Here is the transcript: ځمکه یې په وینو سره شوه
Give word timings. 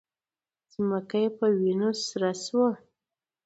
ځمکه 0.73 1.15
یې 1.23 1.29
په 1.37 1.45
وینو 1.59 1.89
سره 2.05 2.29
شوه 2.43 2.69